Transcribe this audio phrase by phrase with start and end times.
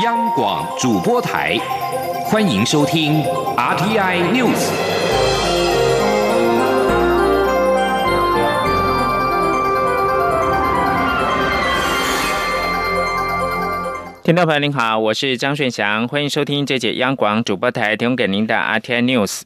[0.00, 1.58] 央广主播台，
[2.24, 3.22] 欢迎收听
[3.54, 4.70] RTI News。
[14.24, 19.42] 听众朋友您好，我是张顺祥，欢迎收听这节央广主播台提供给您的 RTI News。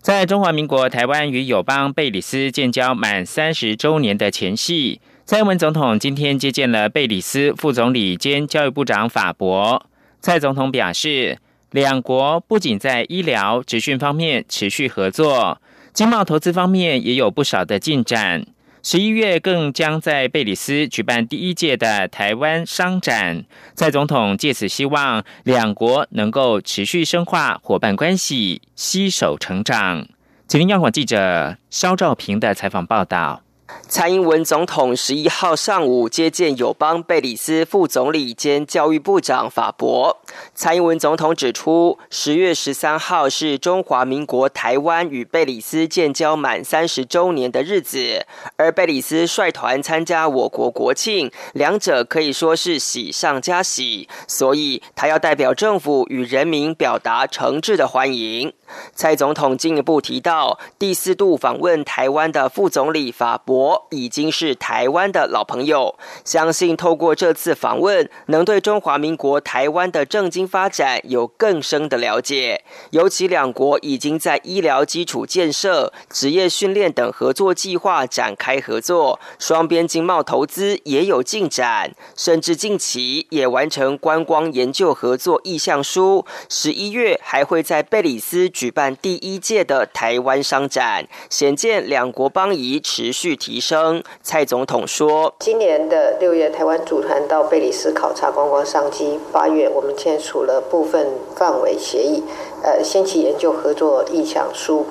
[0.00, 5.02] 在中华民国台湾与友邦贝里斯建交满三十周年的前夕。
[5.30, 9.86] 蔡英文总统今天接见了贝里斯副总理兼教育部长法博。
[10.20, 11.38] 蔡总统表示，
[11.70, 15.62] 两国不仅在医疗、职训方面持续合作，
[15.92, 18.44] 经贸投资方面也有不少的进展。
[18.82, 23.44] 十一月更将在贝里斯举办第一届的台湾商展。
[23.76, 30.08] 蔡总统借此希望两国能够持续深化伙伴关系，携手成长。
[30.48, 33.44] 吉林央广记者肖兆平的采访报道。
[33.88, 40.16] 蔡英文总统十一号上午接见友邦贝里斯副总理兼教育部长法博。
[40.54, 48.24] 蔡英文总统指出，十月十三号是中华民国台湾与贝里斯建交满三十周年的日子，
[48.56, 58.52] 而贝里斯率团参加我国国庆，两者可以说是喜上加喜，所以他要代表政府与人民表达诚挚的欢迎。
[58.94, 63.59] 蔡总统进一步提到，第四度访问台湾的副总理法博
[63.90, 72.62] 已经是台湾的老朋友，相信透过这次访问，能对中华民国台湾的政经发展有更深的了解。
[72.90, 86.26] 尤其两国已经在医疗基础建设、职业训练等合作计划展开合作，双边经贸投资也有进展，甚至近期也完成观光研究合作意向书。
[86.48, 88.50] 十一月还会在贝里斯。
[88.60, 94.02] 举办第一届的台湾商展，显见两国邦谊持续提升。
[94.22, 102.22] 蔡总统说：“今年的六月，台湾组团到贝里斯考察观光商机；八月，我们签署了部分范围协议，
[102.62, 104.84] 呃，先期研究合作意向书。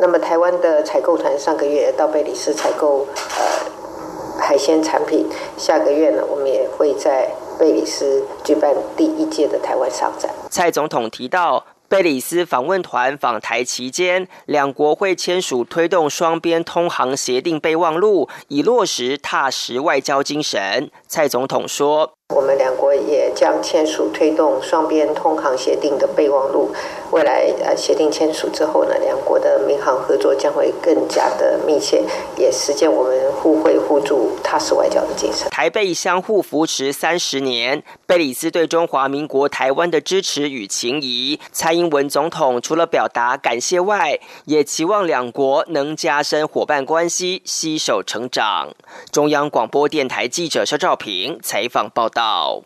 [0.00, 3.06] 那么，台湾的采购团上个月到贝里斯采购
[3.36, 5.28] 呃海鲜产品，
[5.58, 7.28] 下个月呢，我们也会在
[7.58, 11.64] 贝里斯举办第一届的台湾商展。”蔡总统提到。
[11.90, 20.88] 贝里斯访问团访台期间，两国会签署推动双边通航协定备忘录，以落实踏实外交精神。
[21.08, 22.12] 蔡总统说。
[22.32, 26.72] 我们两国也将签署推动双边通航协定的备忘录。
[27.10, 32.04] 未来呃，协定签署之后呢，两国的民航合作将会更加的密切，
[32.36, 35.50] 也实践我们互惠互助、踏实外交的精神。
[35.50, 48.72] 台贝相互扶持三十年，贝里斯对中华民国台湾的支持与情谊，蔡英文总统除了表达感谢外，也期望两国能加深伙伴关系，携手成长。
[49.10, 52.62] 中央广播电台记者肖兆平采访报道。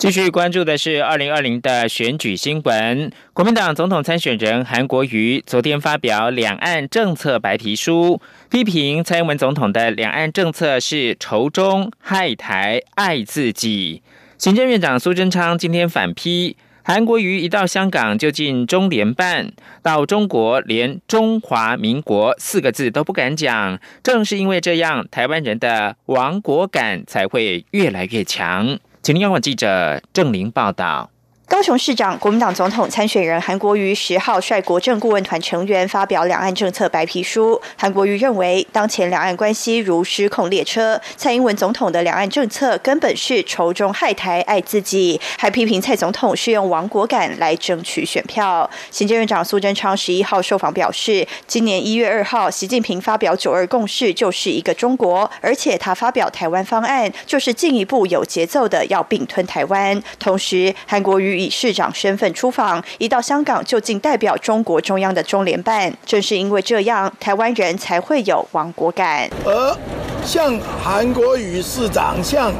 [0.00, 3.12] 继续关注的是二零二零的选举新闻。
[3.34, 8.18] 国民党总统参选人韩国瑜昨天发表两岸政策白皮书，
[8.48, 14.02] 批评蔡英文总统的两岸政策是仇中害台爱自己。
[14.38, 16.56] 行政院长苏贞昌今天反批。
[16.82, 19.52] 韩国瑜一到香港就进中联办，
[19.82, 23.78] 到中国连中华民国四个字都不敢讲。
[24.02, 28.78] 正是因为这样，台湾人的亡国感才会越来越强。
[29.02, 31.10] 请听央广记者郑玲报道。
[31.50, 37.60] 高雄市长、国民党总统参选人韩国瑜十号率国政顾问团成员发表两岸政策白皮书。
[37.76, 48.70] 韩国瑜认为，当前两岸关系如失控列车，蔡英文总统的两岸政策根本是仇中害台爱自己，还批评蔡总统是用亡国感来争取选票。
[48.92, 60.00] 行政院长苏贞昌十一号受访表示，今年一月二号，习近平发表九二共识就是一个中国，而且他发表台湾方案就是进一步有节奏的要并吞台湾。
[60.20, 61.39] 同时，韩国瑜。
[61.40, 65.92] 以市长身份出访，一到香港就竟代表中国中央的中联办。
[66.04, 69.28] 正是因为这样，台湾人才会有亡国感。
[69.44, 69.76] 而
[70.24, 72.52] 像韩国瑜市长，像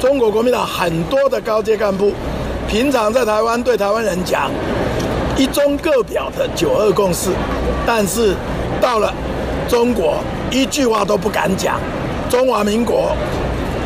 [0.00, 2.12] 中国国民党很多的高阶干部，
[2.68, 4.50] 平常在台湾对台湾人讲
[5.36, 7.30] 一中各表的九二共识，
[7.84, 8.34] 但是
[8.80, 9.12] 到了
[9.68, 10.18] 中国
[10.50, 11.80] 一句话都不敢讲，
[12.30, 13.10] 中华民国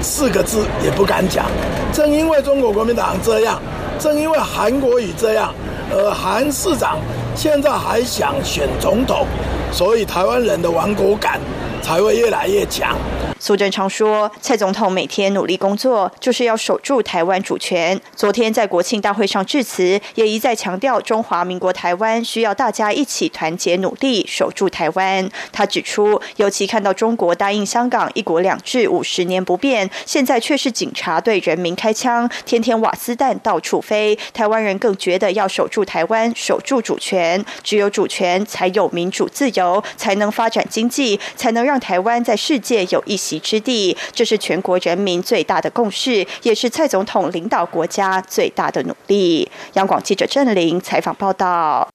[0.02, 1.46] 四个字也不敢讲。
[1.92, 3.60] 正因为中国国民党这样。
[4.02, 5.54] 正因为韩国语这样，
[5.92, 6.98] 而韩市长
[7.36, 9.26] 现在还想选总统，
[9.70, 11.38] 所以台湾人的亡国感
[11.82, 12.96] 才会越来越强。
[13.38, 18.00] 苏贞昌说：“蔡总统每天努力工作，就是要守住台湾主权。
[18.14, 37.44] 昨天在国庆大会上致辞，也一再强调中华民国台湾需要大家一起团结努力守住台湾。”他指出，尤其看到中国答应香港一国两制五十年不变，现在却是警察对人民开枪，天天瓦斯弹到处飞，台湾人更觉得要守住台湾，守住主权。
[37.62, 43.96] 只有主权，才有民主自由，才能发展经济，才能让台湾在世界有一席之地。
[44.12, 49.50] 这是全国人民最大的共识，也是蔡总统领导国家最大的努力。
[49.74, 51.88] 央广记者郑玲采访报道。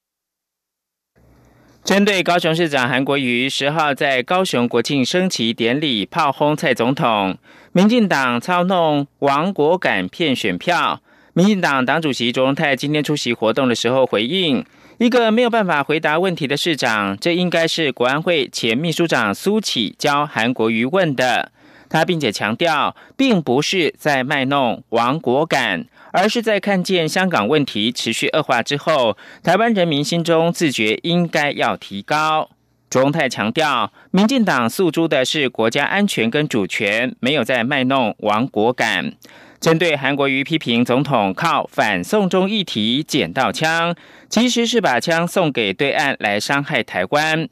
[1.84, 7.38] 针对高雄市长韩国瑜十号在高雄国庆升旗典礼炮轰蔡总统，
[7.72, 11.00] 民进党操弄亡国感骗选票。
[11.38, 14.66] 民进党党主席卓荣泰今天出席活动的时候回应：
[14.98, 21.52] 一个没有办法回答问题的市长，这应该是国安会前秘书长苏启教韩国瑜问的。
[21.90, 25.86] 他并且强调，并不是在卖弄亡国感。
[26.12, 32.50] 而是在看见香港问题持续恶化之后，台湾人民心中自觉应该要提高。
[32.90, 39.14] 卓荣泰强调，民进党诉诸的是国家安全跟主权，没有在卖弄亡国感。
[39.60, 43.96] 针对韩国瑜批评总统靠反送中议题捡到枪，
[44.30, 47.50] 其实是把枪送给对岸来伤害台湾。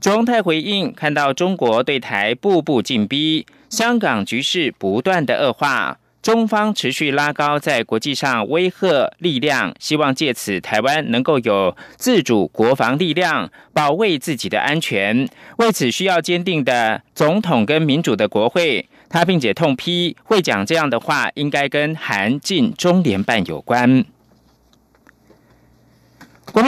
[0.00, 5.98] 卓荣泰回应，看到中国对台步步进逼，香港局势不断的恶化。
[6.20, 15.28] 中方持续拉高在国际上威吓力量，希望借此台湾能够有自主国防力量，保卫自己的安全。
[15.56, 18.88] 为此需要坚定的总统跟民主的国会。
[19.08, 24.04] 他并且痛批会讲这样的话，应该跟韩进中联办有关。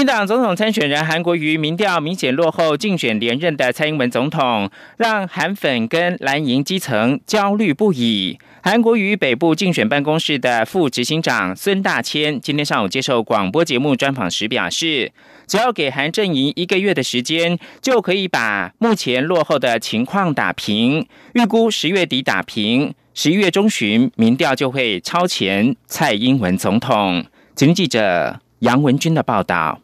[0.01, 8.39] 民党总统参选人韩国瑜民调明显落后竞选连任的蔡英文总统，让韩粉跟蓝营基层焦虑不已。
[8.63, 15.13] 韩国瑜北部竞选办公室的副执行长孙大千今天上午接受广播节目专访时表示，
[15.47, 21.07] 只要给韩阵营一个月的时间，就可以把目前落后的情况打平。
[21.35, 27.23] 预估十月底打平，十一月中旬民调就会超前蔡英文总统。
[27.55, 28.41] 请记者。
[28.61, 29.81] 杨文军的报道。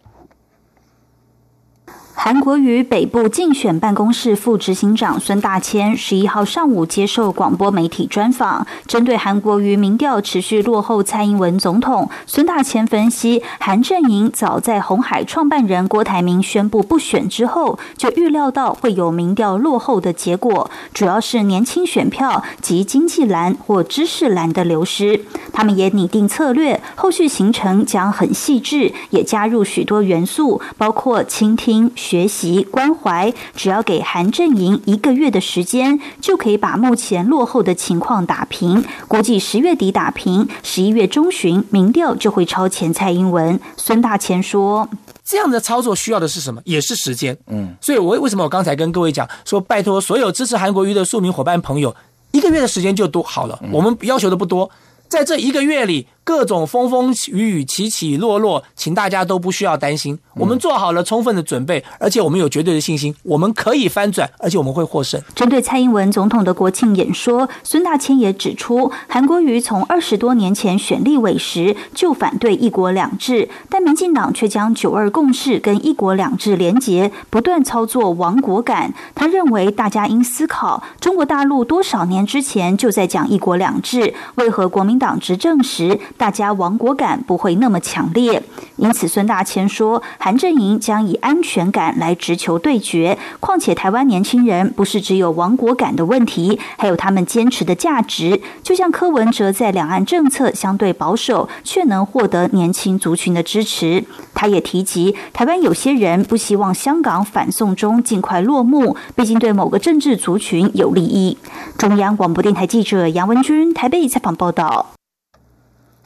[2.18, 25.20] 韩国瑜北部竞选办公室副执行长孙大千十一号上午接受广播媒体专访，针对韩国瑜民调持续落后蔡英文总统，孙大千分析，韩阵营早在红海创办人郭台铭宣布不选之后，就预料到会有民调落后的结果，主要是年轻选票及经济蓝或知识蓝的流失。
[25.52, 31.92] 他们也拟定策略，后续行程将很细致，也加入许多元素，包括倾听。
[32.06, 38.84] 学习关怀，只要给韩阵营一个月的时间，就可以把目前落后的情况打平。
[39.08, 43.58] 估计十月底打平，十一月中旬民调就会超前蔡英文。
[43.76, 44.88] 孙大千说
[45.26, 46.62] ：“这样的操作需要的是什么？
[46.64, 47.36] 也是时间。
[47.48, 51.92] 嗯，所以，我为什么我刚才跟各位讲说，拜托所有支持韩国瑜的庶民伙伴朋友，
[52.30, 53.58] 一个月的时间就多好了。
[53.72, 54.70] 我们要求的不多，
[55.08, 60.18] 在这一个月里。”各种风风雨雨起起落落，请大家都不需要担心。
[60.34, 65.22] 我们做好了充分的准备，而且我们有绝对的信心，我们可以翻转，而且我们会获胜。
[65.36, 78.92] 针对蔡英文总统的国庆演说，孙大千也指出，韩国瑜从二十多年前选立委时就反对一国两制，但民进党却将九二共识跟一国两制连结，不断操作亡国感。
[79.14, 86.00] 他认为大家应思考，中国大陆多少年之前就在讲一国两制，为何国民党执政时？
[86.16, 88.42] 大家亡国感不会那么强烈，
[88.76, 93.18] 因此孙大千说，韩阵营将以安全感来直球对决。
[93.40, 98.40] 况且台湾年轻人不是只有亡国感的问题，还有他们坚持的价值。
[98.62, 104.04] 就像柯文哲在两岸政策相对保守，却能获得年轻族群的支持。
[104.34, 111.36] 他也提及，台湾有些人不希望香港反送中尽快落幕，毕竟对某个政治族群有利益。
[111.78, 114.95] 中央广播电台记者杨文君台北采访报道。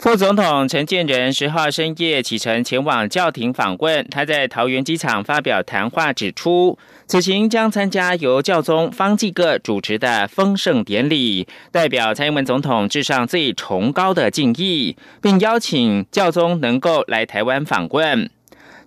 [0.01, 18.27] 副总统陈建仁十号深夜启程前往教廷访问，他在桃园机场发表谈话，指出此行将参加由教宗方济各主持的丰盛典礼，代表蔡英文总统致上最崇高的敬意，并邀请教宗能够来台湾访问。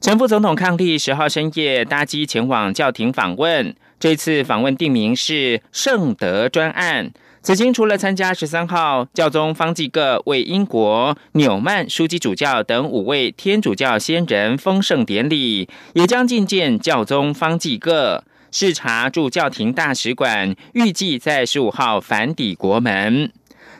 [0.00, 7.12] 陈副总统抗力十号深夜搭机前往教廷访问，这次访问定名是圣德专案。
[7.44, 18.24] 此行除了参加十三号教宗方济各为英国纽曼枢机主教等五位天主教先人封圣典礼，也将觐见教宗方济各。
[18.50, 23.30] 视察驻教廷大使馆，预计在十五号返抵国门。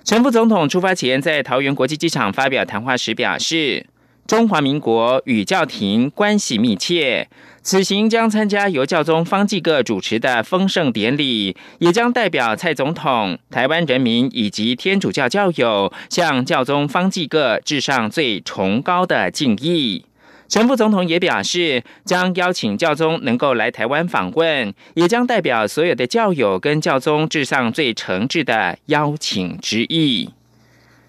[0.04, 3.87] 陈副总统出发前在桃园国际机场发表谈话时表示，
[4.26, 7.30] 中华民国与教廷关系密切。
[7.64, 20.04] 此行将参加由教宗方济各主持的丰盛典礼，也将代表蔡总统、台湾人民以及天主教教友向教宗方济各致上最崇高的敬意。
[20.47, 30.28] 陈副总统也表示，将邀请教宗能够来台湾访问，也将代表所有的教友跟教宗致上最诚挚的邀请之意。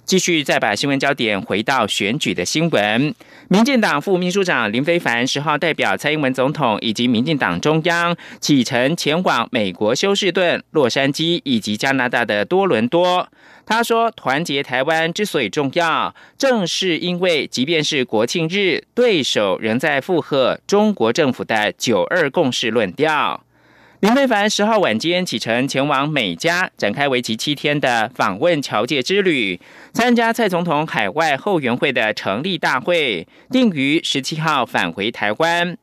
[0.06, 3.14] 继续再把新闻焦点回到选举的新闻。
[3.48, 13.28] 民进党副秘书长林非凡十号代表蔡英文总统以及民进党中央启程前往美国休士顿、洛杉矶以及加拿大的多伦多。
[13.66, 23.42] 他说：“团结台湾之所以重要，正是因为即便是国庆日，对手仍在附和中国政府的九二共识论调。”
[24.06, 29.60] 林非凡十号晚间启程前往美加，展开为期七天的访问侨界之旅，
[29.94, 35.76] 参加蔡总统海外后援会的成立大会，定于十七号返回台湾。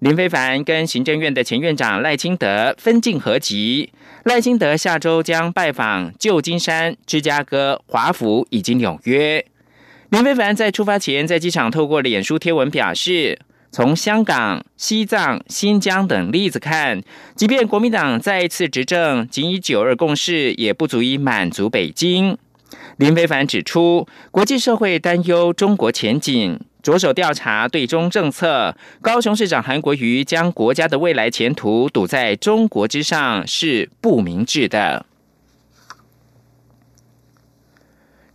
[0.00, 3.90] 林非凡跟行政院的前院长赖清德分进合集，
[4.24, 9.42] 赖清德下周将拜访旧金山、芝加哥、华府以及纽约。
[10.10, 13.38] 林非凡在出发前在机场透过脸书贴文表示。
[13.72, 17.00] 从香港、西藏、新疆等例子看，
[17.36, 22.36] 即便国民党再一次执政，仅以九二共识也不足以满足北京。
[22.96, 28.76] 林非凡指出，国际社会担忧中国前景，着手调查对中政策。
[29.00, 35.06] 高雄市长韩国瑜将国家的未来前途赌在中国之上，是不明智的。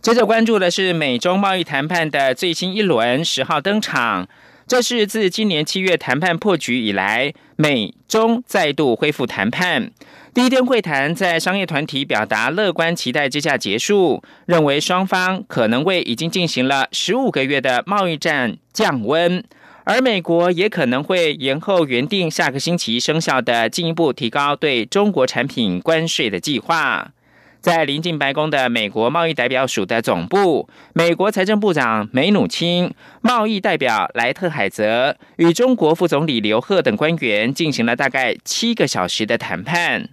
[0.00, 4.26] 接着关注的是美中贸易谈判的最新一轮，十号登场。
[4.68, 9.92] 这是自今年七月谈判破局以来，美中再度恢复谈判。
[10.34, 19.44] 第一天会谈在商业团体表达乐观期待之下结束，认为双方可能为已经进行了十五个月的贸易战降温，
[19.84, 27.12] 而美国也可能会延后原定下个星期生效的进一步提高对中国产品关税的计划。
[27.66, 40.08] 在临近白宫的美国贸易代表署的总部，美国财政部长梅努钦、贸易代表莱特海泽与中国副总理刘鹤等官员进行了大概七个小时的谈判。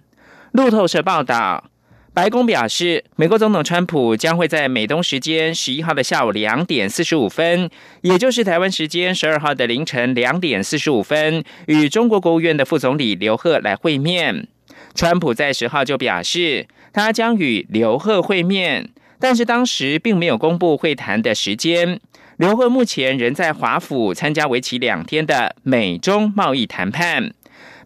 [0.50, 1.70] 路透社报道，
[2.12, 7.70] 白宫表示，美国总统川普将会在美东时间十一号的下午两点四十五分，
[8.00, 14.48] 也就是台湾时间十二号的凌晨两点四十五分，与中国国务院的副总理刘鹤来会面。
[14.94, 16.66] 川普在十号就表示。
[16.94, 21.98] 他将与刘鹤会面，但是当时并没有公布会谈的时间。
[22.36, 27.32] 刘鹤目前仍在华府参加为期两天的美中贸易谈判。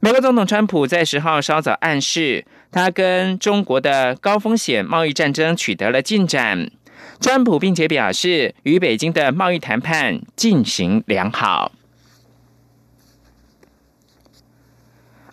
[0.01, 6.71] 美国总统川普在十号稍早暗示，他跟中国的高风险贸易战争取得了进展。
[7.19, 11.73] 川普并且表示，与北京的贸易谈判进行良好。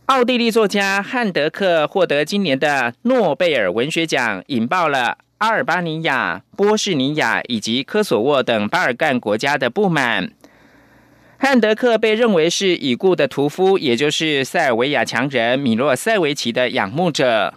[0.08, 10.32] 奥地利作家汉德克获得今年的诺贝尔文学奖，引爆了阿尔巴尼亚、波士尼亚以及科索沃等巴尔干国家的不满。
[11.40, 17.56] 汉德克被认为是已故的屠夫，也就是塞尔维亚强人米洛塞维奇的仰慕者。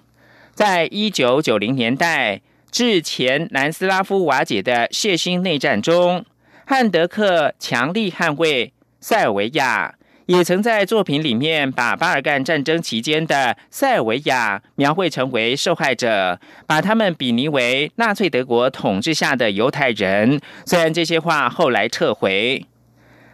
[0.55, 2.41] 在一九九零年代，
[2.71, 6.25] 至前南斯拉夫瓦解的血腥内战中，
[6.67, 9.97] 汉德克强力捍卫塞尔维亚。
[10.29, 20.39] 也曾在作品里面把巴尔干战争期间的塞尔维亚描绘成为受害者，把他们比拟为纳粹德国统治下的犹太人。
[20.67, 22.67] 虽然这些话后来撤回，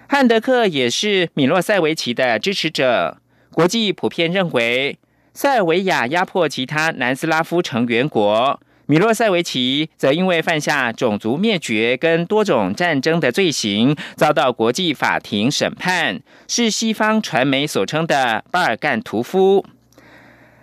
[0.08, 3.18] 汉德克也是米洛塞维奇的支持者。
[3.50, 4.96] 国际普遍认为，
[5.32, 8.60] 塞尔维亚压迫其他南斯拉夫成员国。
[8.86, 19.64] 米洛塞维奇则因为犯下种族灭绝跟多种战争的罪行，遭到国际法庭审判，是西方传媒所称的巴尔干屠夫。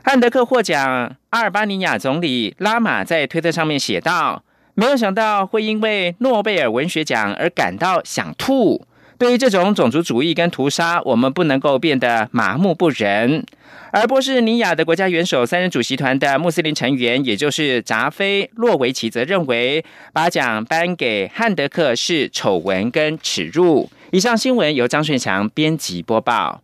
[0.03, 4.43] 汉德克获奖，阿尔巴尼亚总理拉马在推特上面写道
[4.75, 8.85] ：“没有想到会因为诺贝尔文学奖而感到想吐。
[9.21, 13.45] 对于这种种族主义跟屠杀，我们不能够变得麻木不仁。”
[13.93, 23.87] 而波士尼亚的国家元首三人主席团的穆斯林成员，也就是扎菲洛维奇，则认为把奖颁给汉德克是丑闻跟耻辱。
[24.09, 26.63] 以上新闻由张顺强编辑播报。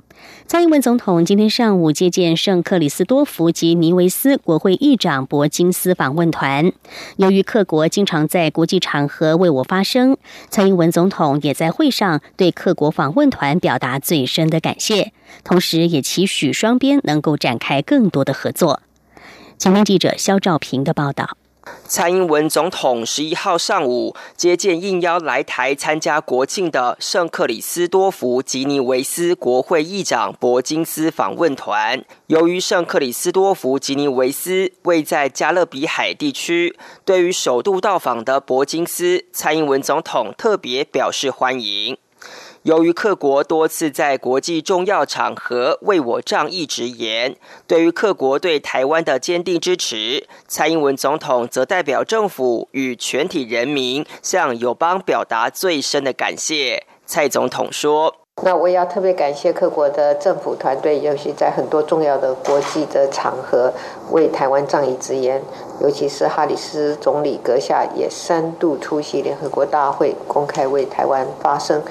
[0.51, 6.73] 蔡英文总统今天上午接见圣克里斯多福及尼维斯国会议长博金斯访问团。
[7.15, 10.17] 由于各国经常在国际场合为我发声，
[10.49, 15.13] 蔡英文总统也在会上对各国访问团表达最深的感谢，
[15.45, 18.81] 同时也期许双边能够展开更多的合作。
[19.57, 21.37] 请听记者肖兆平的报道。
[21.87, 32.03] 蔡英文总统十一号上午接见应邀来台参加国庆的圣克里斯多福吉尼维斯国会议长博金斯访问团。
[32.27, 36.75] 由于圣克里斯多福吉尼维斯位在加勒比海地区，
[37.05, 41.97] 对于首度到访的博金斯，蔡英文总统特别表示欢迎。
[42.63, 56.85] 由于各国多次在国际重要场合为我仗义直言，对于各国对台湾的坚定支持，蔡英文总统则代表政府与全体人民向友邦表达最深的感谢。
[57.07, 58.13] 蔡总统说
[58.43, 63.73] ：“那我也要特别感谢各国的政府团队，尤其在很多重要的国际的场合
[64.11, 65.41] 为台湾仗义直言，
[65.81, 71.81] 尤其是哈里斯总理阁下也三度出席联合国大会，公开为台湾发声。”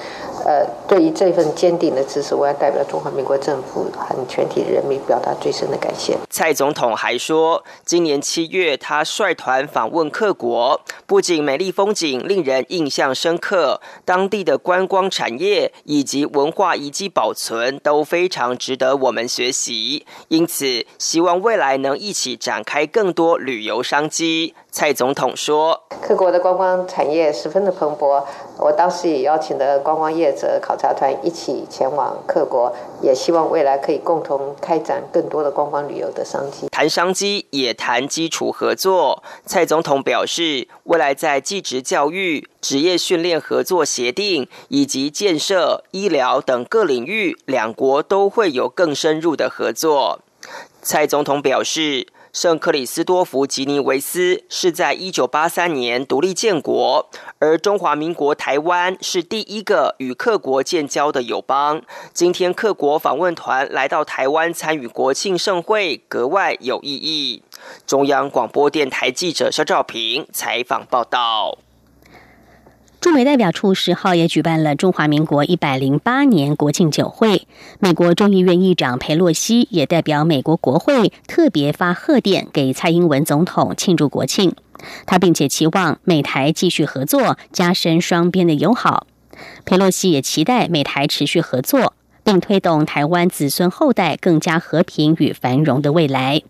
[0.43, 6.17] 呃，对于这份坚定的支持，我要代表中华民国政府和全体人民表达最深的感谢。
[6.31, 20.07] 蔡总统还说，今年七月他率团访问各国，不仅美丽风景令人印象深刻，当地的观光产业以及文化遗迹保存都非常值得我们学习。
[20.29, 24.55] 因此，希望未来能一起展开更多旅游商机。
[24.73, 28.25] 蔡总统说：“各国的观光产业十分的蓬勃，
[28.57, 32.73] 我当时也邀请了观光业者考察团一起前往各国，
[33.03, 36.69] 也希望未来可以共同开展更多的观光旅游的商机。
[36.69, 39.25] 谈商机也谈基础合作。
[39.45, 50.21] 蔡总统表示，未来在技职教育、职业训练合作协定以及建设、医疗等各领域，两国都会有更深入的合作。
[50.81, 61.83] 蔡总统表示。”圣克里斯多福吉尼维斯是在一九八三年独立建国，而中华民国台湾是第一个与客国建交的友邦。
[62.15, 67.43] 今天客国访问团来到台湾参与国庆盛会，格外有意义。
[67.85, 71.59] 中央广播电台记者肖照平采访报道。
[73.01, 77.47] 驻美代表处十号也举办了中华民国一百零八年国庆酒会，
[77.79, 84.55] 美国众议院议长佩洛西也代表美国国会特别发贺电给蔡英文总统庆祝国庆。
[85.07, 89.07] 他并且期望美台继续合作，加深双边的友好。
[89.65, 96.43] 佩洛西也期待美台持续合作，并推动台湾子孙后代更加和平与繁荣的未来。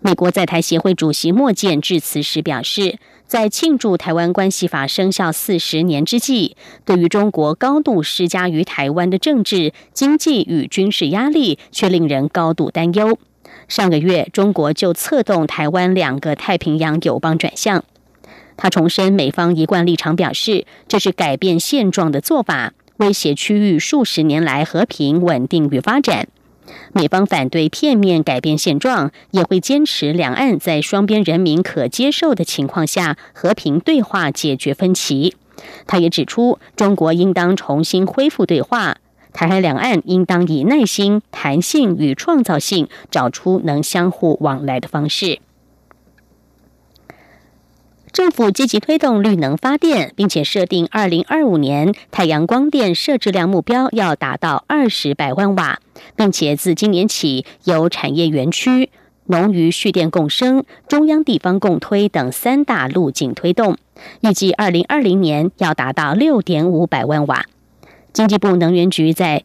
[0.00, 2.98] 美国在台协会主席莫健致辞时表示。
[3.32, 13.18] 在庆祝台湾关系法生效四十年之际，对于中国高度施加于台湾的政治、经济与军事压力，却令人高度担忧。
[13.68, 17.82] 上个月，中国就策动台湾两个太平洋友邦转向。
[18.58, 26.28] 他重申美方一贯立场，表示这是改变现状的做法，威胁区域数十年来和平稳定与发展。
[26.92, 35.34] 美方反对片面改变现状，也会坚持两岸在双边人民可接受的情况下和平对话解决分歧。
[35.86, 38.96] 他也指出，中国应当重新恢复对话，
[39.32, 45.38] 台海两岸应当以耐心、弹性与创造性找出能相互往来的方式。
[48.12, 55.80] 政府积极推动绿能发电，并且设定二零二五年太阳光电设置量目标要达到二十百万瓦，
[56.14, 58.90] 并且自今年起由产业园区、
[59.26, 63.78] 农渔蓄电共生、中央地方共推等三大路径推动，
[64.20, 67.46] 预计二零二零年要达到六点五百万瓦。
[68.12, 69.42] 经济部能源局在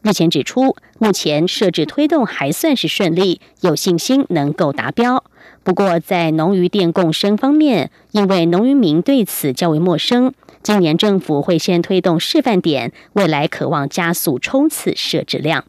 [0.00, 5.22] 日前指出，目前设置推动还算是顺利，有信心能够达标。
[5.66, 15.64] 不过，在农渔电共生方面，因为农渔民对此较为陌生，今年政府会先推动示范点，未来渴望加速冲刺设置量。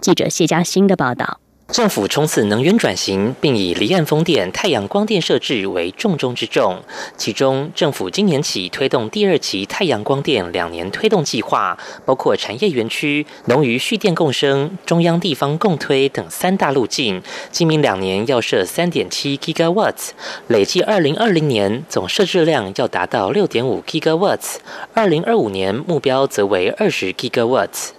[0.00, 1.40] 记者谢佳欣的报道。
[1.70, 6.82] 政府冲刺能源转型，并以离岸风电、太阳光电设置为重中之重。
[7.18, 17.22] 其中，政府今年起推动第二期太阳光电两年推动计划，包括产业园区、农渔蓄电共生、中央地方共推等三大路径。
[17.52, 20.12] 今明两年要设三点七 gigawatts，
[20.48, 24.56] 累计二零二零年总设置量要达到六点五 gigawatts，
[24.94, 27.97] 二零二五年目标则为二十 gigawatts。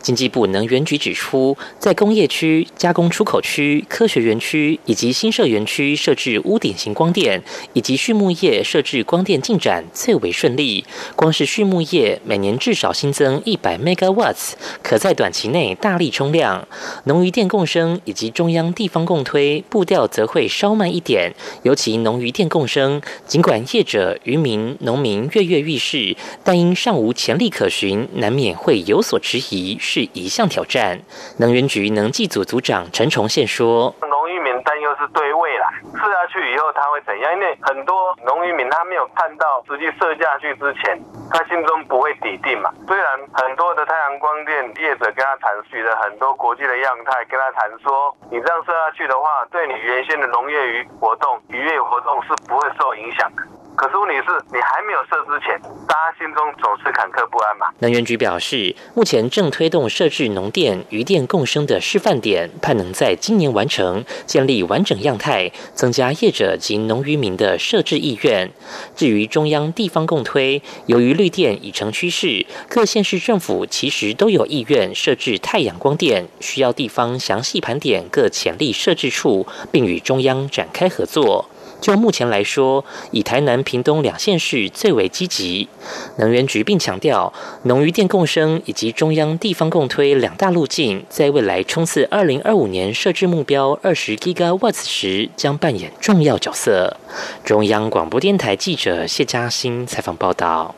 [0.00, 10.84] 经济部能源局指出，在工业区、加工出口区、科学园区以及新设园区设置屋顶型光电，以及畜牧业设置光电进展最为顺利。
[11.14, 14.52] 光是畜牧业每年至少新增一百 megawatts，
[14.82, 16.66] 可在短期内大力冲量。
[17.04, 29.55] 农渔电共生以及中央地方共推步调则会稍慢一点，尤其农渔电共生，尽管业者、渔民、农民跃跃欲试，但因尚无潜力可循，难免会有所迟疑。
[29.80, 31.00] 是一项挑战。
[31.38, 37.32] 能源局能技组组长陈崇宪说：“农渔民担忧是对未来设下去以后他会怎样？
[37.34, 40.98] 因为很多农渔民他没有看到实际设下去之前，
[41.30, 42.70] 他心中不会抵定嘛。
[42.86, 53.42] 虽然很多的太阳光电业者跟他谈，取了很多国际的样态，跟他谈说，你这样设下去的话，对你原先的农业与活动、渔业活动是不会受影响的。”
[53.76, 57.66] 可是问题是，你还没有设之前，大家心中总是坎坷不安嘛。
[57.80, 68.50] 能源局表示，目前正推动设置农电、渔电共生的示范点，盼能在今年完成，建立完整样态，增加业者及农渔民的设置意愿。
[68.96, 81.50] 至于中央地方共推，由于绿电已成趋势，各县市政府其实都有意愿设置太阳光电，需要地方详细盘点各潜力设置处，并与中央展开合作。
[81.80, 85.68] 就目前来说，以台南、屏东两县市最为积极。
[86.16, 87.32] 能源局并强调，
[87.64, 96.96] 农渔电共生以及中央地方共推两大路径，在未来冲刺二零二五年设置目标二十 gigawatts 时，将扮演重要角色。
[97.44, 100.74] 中央广播电台记者谢嘉欣采访报道。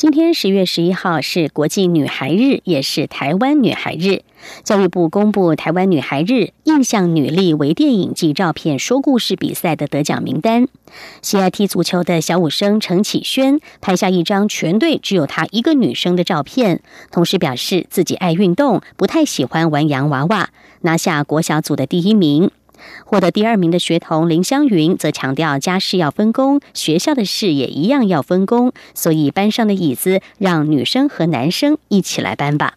[0.00, 4.22] 今天十月十一号是国际女孩日，也是台湾女孩日。
[4.64, 10.68] 教育部公布台湾女孩日印象女力微电影及照片说故事比赛的得奖名单。
[11.20, 20.48] 喜爱踢足球的小武生陈启轩拍下一张全队只有她一个女生的照片，同时表示自己爱运动，不太喜欢玩洋娃娃，
[20.80, 22.50] 拿下国小组的第一名。
[23.04, 32.74] 获得第二名的学童林湘云则强调家事要分工，学校的事也一样要分工，所以班上的椅子让女生和男生一起来搬吧。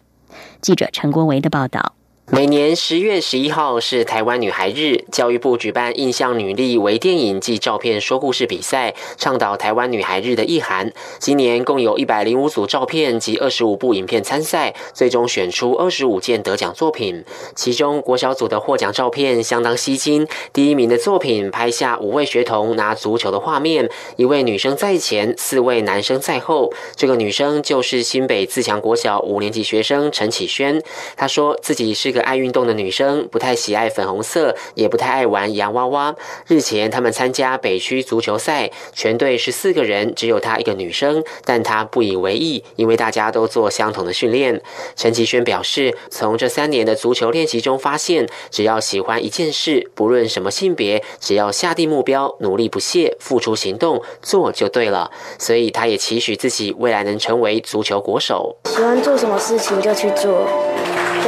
[0.60, 1.94] 记者陈国维的报道。
[2.30, 10.90] 每年十月十一号是台湾女孩日，教育部举办印象女力微电影及照片说故事比赛，倡导台湾女孩日的意涵。
[11.18, 17.22] 今年共有一百零五组照片及二十五部影片参赛，最终选出二十五件得奖作品。
[17.54, 26.72] 其中国小组的获奖照片相当吸睛，第一名的作品拍下五位学童拿足球的画面，一位女生在前，四位男生在后。
[26.96, 30.82] 这个女生就是新北自强国小五年级学生陈启轩，
[31.18, 32.13] 她说自己是。
[32.14, 36.16] 个爱运动的女生，不太喜爱粉红色，也不太爱玩洋娃娃。
[36.46, 44.62] 日前，他们参加北区足球赛，全队十四个人，只有她一个女生，但她不以为意，因为大家都做相同的训练。
[44.96, 55.10] 陈其轩表示，从这三年的足球练习中发现，只要喜欢一件事，不论什么性别，只要下定目标，努力不懈，付出行动，做就对了。
[55.38, 58.56] 所以，他也期许自己未来能成为足球国手。
[58.66, 60.46] 喜欢做什么事情就去做。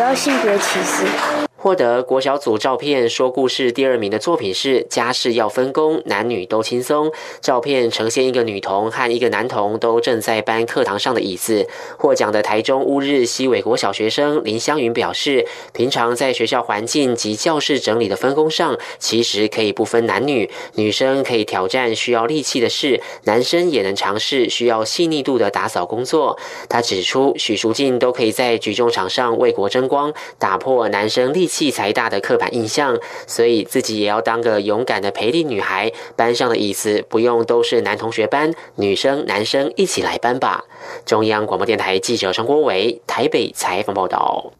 [0.06, 1.45] 要性别歧视。
[1.66, 7.08] 获得国小组照片说故事第二名的作品是《家事要分工，男女都轻松》。
[7.40, 11.66] 照片呈现一个女童和一个男童都正在搬课堂上的椅子。
[11.98, 26.38] 获奖的台中乌日西尾国小学生林香云表示，平常在学校环境及教室整理的分工上，其实可以不分男女，女生可以挑战需要力气的事，男生也能尝试需要细腻度的打扫工作。
[26.68, 31.55] 他指出，许淑净都可以在举重场上为国争光，打破男生力气。
[31.56, 35.90] 器材大的刻板印象，所以自己也要当个勇敢的陪力女孩。
[36.14, 40.64] 班上的椅子不用都是男同学搬，女生男生一起来搬吧。
[41.06, 44.52] 中央广播电台记者张国伟台北采访报道。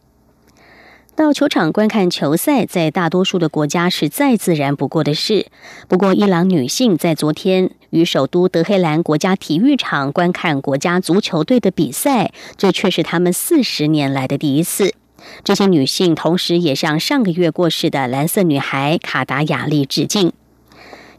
[1.15, 5.45] 到球场观看球赛，在大多数的国家是再自然不过的事。
[5.87, 14.95] 不过，伊朗女性在昨天于首都德黑兰国家体育场观看国家足球队的比赛，这却是他们四十年来的第一次。
[15.43, 20.31] 这些女性同时也向上个月过世的蓝色女孩卡达雅丽致敬。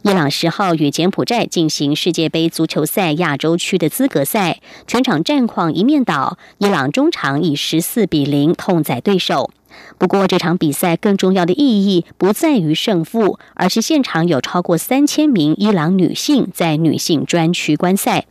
[0.02, 9.50] 伊朗十号与柬埔寨进行世界杯足球赛亚洲区的资格赛，全场战况一面倒，伊朗中场以十四比零痛宰对手。
[9.98, 18.26] 不过，这场比赛更重要的意义不在于胜负，而是现场有超过三千名伊朗女性在女性专区观赛。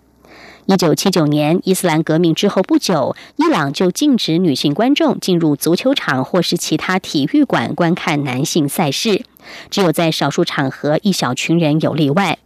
[0.69, 9.23] 一九七九年伊斯兰革命之后不久，伊朗就禁止女性观众进入足球场或是其他体育馆观看男性赛事，
[9.69, 12.39] 只有在少数场合一小群人有例外。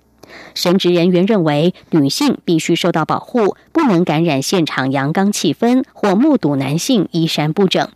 [0.53, 7.89] 神职人员认为，女性必须受到保护，不能感染现场阳刚气氛或目睹男性衣衫不整。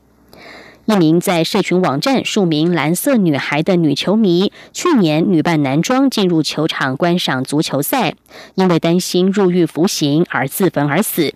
[0.85, 8.13] 一名在社群网站署名“蓝色女孩”的女球迷，去年女扮男装进入球场观赏足球赛，
[8.53, 11.33] 因为担心入狱服刑而自焚而死。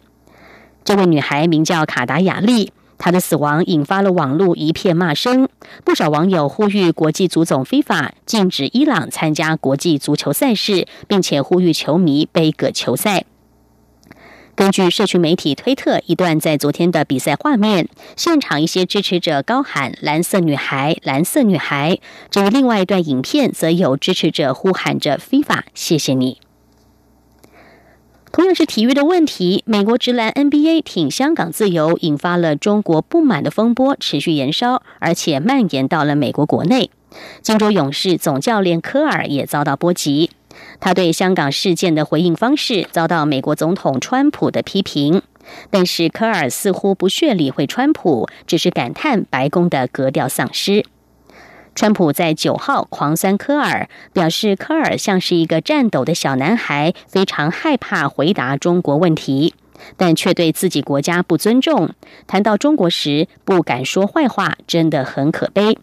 [0.84, 5.50] 这位女孩名叫卡达雅丽，她的死亡引发了网络一片骂声，
[5.84, 13.26] 不少网友呼吁国际足总非法禁止伊朗参加国际足球赛事，并且呼吁球迷背个球赛。
[14.60, 21.98] 根据社区媒体推特一段在昨天的比赛画面，现场一些支持者高喊“蓝色女孩，蓝色女孩”。
[22.30, 26.42] 至于另外一段影片，则有支持者呼喊着 “FIFA，谢谢你”。
[28.34, 36.92] 同样是体育的问题，美国职篮 NBA 挺香港自由，引发了中国不满的风波，持续延烧，而且蔓延到了美国国内。
[37.42, 40.32] 金州勇士总教练科尔也遭到波及。
[40.80, 45.22] 他对香港事件的回应方式遭到美国总统川普的批评，
[45.70, 50.86] 但是科尔似乎不屑理会川普，只是感叹白宫的格调丧失。
[51.76, 59.54] 川普在九号狂酸科尔，表示科尔像是一个颤抖的小男孩，非常害怕回答中国问题，
[59.96, 61.92] 但却对自己国家不尊重。
[62.28, 65.78] 谈到中国时不敢说坏话，真的很可悲。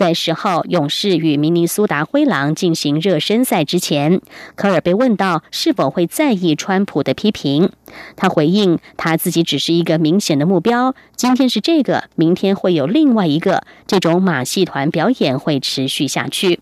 [0.00, 4.22] 在十号勇士与明尼苏达灰狼进行热身赛之前，
[4.54, 7.70] 科尔被问到是否会在意川普的批评，
[8.16, 16.60] 他回应他自己只是一个明显的目标，今天是这个，明天会有另外一个，这种马戏团表演会持续下去。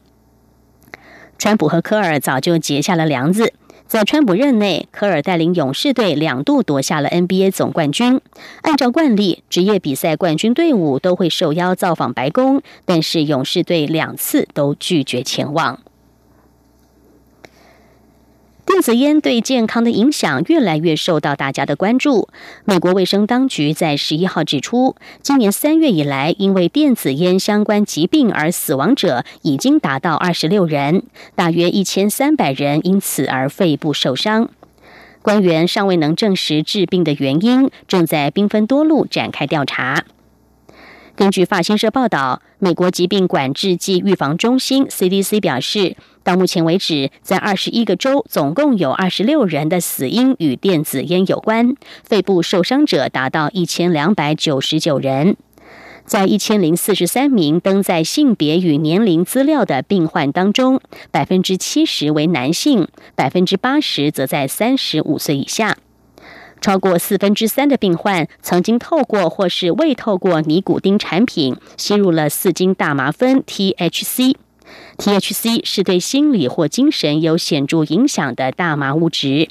[1.38, 3.53] 川普和科尔早就结下了梁子。
[3.88, 8.20] 在川普任内，科尔带领勇士队两度夺下了 NBA 总冠军。
[8.61, 15.81] 按照惯例，职业比赛冠军队伍都会受邀造访白宫，但是勇士队两次都拒绝前往。
[18.69, 22.29] 电子烟对健康的影响越来越受到大家的关注。
[22.67, 31.05] 美国卫生当局在十一号指出，今年三月以来，因为电子烟相关疾病而死亡者已经达到二十六人，
[31.35, 34.51] 大约一千三百人因此而肺部受伤。
[35.23, 40.05] 官员尚未能证实致病的原因，正在兵分多路展开调查。
[41.17, 45.97] 根据法新社报道，美国疾病管制及预防中心 （CDC） 表示，
[46.29, 55.38] 到目前为止，在二十一个州，总共有二十六人的死因与电子烟有关，肺部受伤者达到一千两百九十九人。
[56.05, 65.79] 在一千零四十三名登载性别与年龄资料的病患当中，百分之七十为男性，百分之八十则在三十五岁以下。
[66.61, 74.35] 超过四分之三的病患曾经透过或是未透过尼古丁产品吸入了四斤大麻酚 （THC）。
[74.97, 79.49] THC 是对心理或精神有显著影响的大麻物质。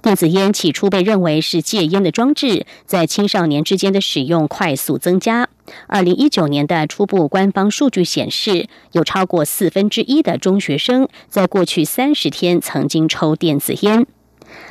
[0.00, 5.48] 电子烟起初被认为是戒烟的装置，在青少年之间的使用快速增加。
[5.88, 14.06] 二零一九年的初步官方数据显示，有超过四分之一的中学生在过去三十天曾经抽电子烟。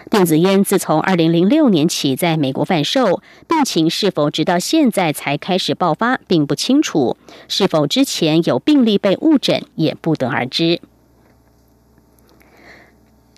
[0.10, 7.18] 电子烟自从二零零六年起在美国贩售，病情是否直到现在才开始爆发，并不清楚。
[7.48, 10.80] 是否之前有病例被误诊，也不得而知。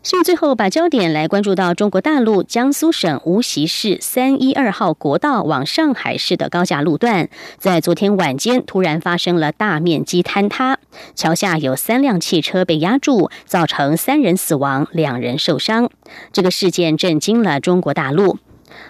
[0.01, 10.77] 现最后把焦点来关注到中国大陆江苏省无锡市三一二号国道往上海市的高架路段，在昨天晚间突然发生了大面积坍塌，
[11.15, 15.89] 桥下有三辆汽车被压住，造成三人死亡，两人受伤。
[16.31, 18.37] 这个事件震惊了中国大陆。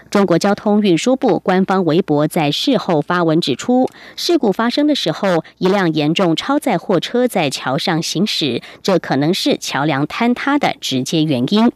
[0.10, 11.72] 中国交通运输部官方微博在事后发文指出，事故发生的时候，一辆严重超载货车在桥上行驶，这可能是桥梁坍塌的直接原因。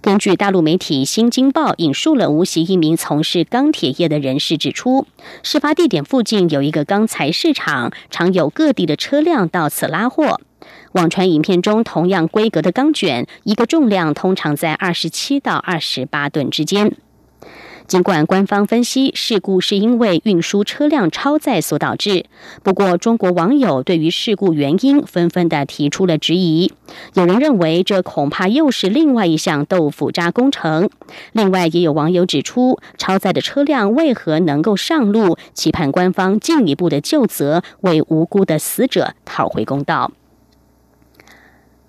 [0.00, 5.06] 根据大陆媒体《新京报》引述了无锡一名从事钢铁业的人士指出，
[5.42, 10.42] 事发地点附近有一个钢材市场，常有各地的车辆到此拉货。
[10.94, 16.94] 网传影片中同样规格的钢卷，一个重量通常在二十七到二十八吨之间。
[17.88, 22.26] 尽管官方分析事故是因为运输车辆超载所导致，
[22.62, 26.72] 不过中国网友对于事故原因纷纷的提出了质疑。
[27.14, 30.88] 有人认为这恐怕又是另外一项豆腐渣工程。
[31.32, 35.36] 另外，也有网友指出，超载的车辆为何能够上路？
[35.52, 40.12] 期盼官方进一步的就责，为无辜的死者讨回公道。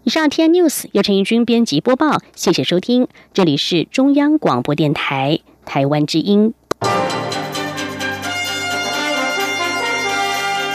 [0.06, 5.40] 以上 T N News 由陈奕君编辑播报，谢谢收听，这里是中央广播电台。
[5.66, 6.54] 台湾之音，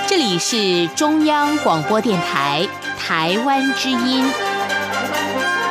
[0.08, 2.66] 这里是中央广播电台。
[2.98, 4.24] 台湾之音。